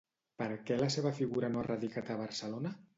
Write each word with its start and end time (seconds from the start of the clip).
Per 0.41 0.47
què 0.69 0.79
la 0.79 0.89
seva 0.97 1.13
figura 1.21 1.53
no 1.55 1.63
ha 1.63 1.69
radicat 1.71 2.15
a 2.17 2.21
Barcelona? 2.27 2.79